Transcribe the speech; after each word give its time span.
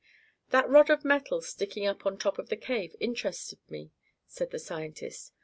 "That 0.49 0.67
rod 0.67 0.89
of 0.89 1.05
metal 1.05 1.43
sticking 1.43 1.85
up 1.85 2.07
on 2.07 2.17
top 2.17 2.39
of 2.39 2.49
the 2.49 2.57
cave 2.57 2.95
interested 2.99 3.59
me," 3.69 3.91
said 4.25 4.49
the 4.49 4.57
scientist. 4.57 5.31